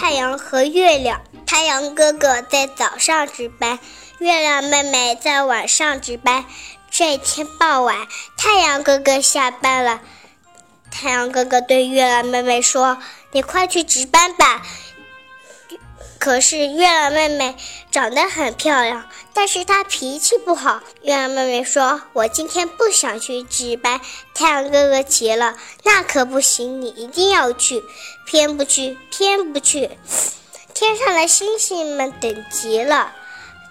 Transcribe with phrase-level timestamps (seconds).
[0.00, 1.20] 太阳和月亮。
[1.46, 3.78] 太阳哥哥在早上值班，
[4.18, 6.46] 月亮妹妹在晚上值班。
[6.90, 8.08] 这天傍晚，
[8.38, 10.00] 太阳哥哥下班了。
[10.90, 12.96] 太阳哥哥对月亮妹妹说
[13.32, 14.62] ：“你快去值班吧。”
[16.20, 17.56] 可是月亮妹妹
[17.90, 20.82] 长得很漂亮，但是她脾气不好。
[21.00, 23.98] 月亮妹妹说：“我今天不想去值班。”
[24.34, 27.82] 太阳哥哥急了：“那可不行，你一定要去，
[28.26, 29.90] 偏不去，偏不去。”
[30.74, 33.12] 天上的星星们等急了，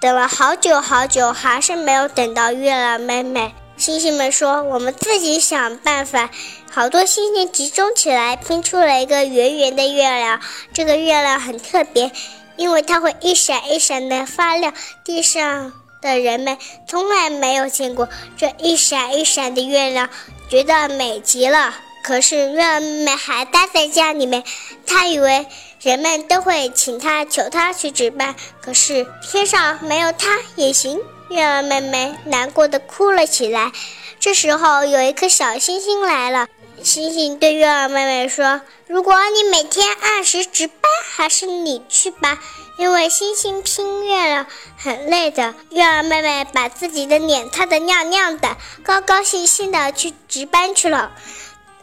[0.00, 3.54] 等了好久好久，还是没有等到月亮妹妹。
[3.78, 6.30] 星星们说：“我们自己想办法。”
[6.68, 10.40] 好多星星集中起来，拼出了一个圆圆的月亮。
[10.74, 12.10] 这个月亮很特别，
[12.56, 14.74] 因为它会一闪一闪的发亮。
[15.04, 20.10] 地上的人们从来没有见过这一闪一闪的月亮，
[20.50, 21.74] 觉得美极了。
[22.02, 24.42] 可是月亮妹妹还待在家里面，
[24.86, 25.46] 她以为
[25.80, 28.34] 人们都会请她、求她去值班。
[28.60, 31.00] 可是天上没有她也行。
[31.30, 33.72] 月儿妹妹难过的哭了起来。
[34.18, 36.48] 这时候，有一颗小星星来了。
[36.82, 42.38] 星星对月儿妹妹说：“如果你每天按时值班，还是你去吧，
[42.78, 51.12] 因为星星拼月亮很累的。”月亮妹妹把自己的脸擦得亮亮的，高高兴兴的去值班去了。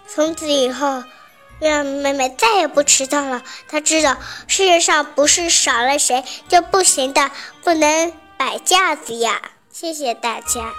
[0.08, 1.04] 从此以后，
[1.60, 3.44] 月亮妹妹再也不迟到了。
[3.68, 7.32] 她知道世界上不是少了谁就不行的，
[7.64, 9.52] 不能摆架子呀。
[9.70, 10.74] 谢谢大家。